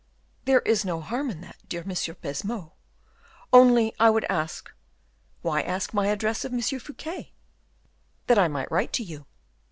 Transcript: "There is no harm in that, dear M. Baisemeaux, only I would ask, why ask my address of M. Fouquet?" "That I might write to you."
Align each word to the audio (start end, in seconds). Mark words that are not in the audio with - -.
"There 0.45 0.61
is 0.61 0.83
no 0.83 0.99
harm 0.99 1.29
in 1.29 1.41
that, 1.41 1.57
dear 1.69 1.81
M. 1.81 1.93
Baisemeaux, 2.21 2.73
only 3.53 3.93
I 3.99 4.09
would 4.09 4.23
ask, 4.31 4.71
why 5.43 5.61
ask 5.61 5.93
my 5.93 6.07
address 6.07 6.43
of 6.43 6.51
M. 6.51 6.59
Fouquet?" 6.59 7.33
"That 8.25 8.39
I 8.39 8.47
might 8.47 8.71
write 8.71 8.93
to 8.93 9.03
you." 9.03 9.27